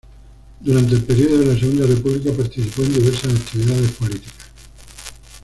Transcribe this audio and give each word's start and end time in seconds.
Durante 0.61 0.95
el 0.95 1.03
periodo 1.03 1.37
de 1.41 1.45
la 1.53 1.59
Segunda 1.59 1.85
República 1.85 2.31
participó 2.35 2.81
en 2.81 2.91
diversas 2.95 3.35
actividades 3.35 3.91
políticas. 3.91 4.47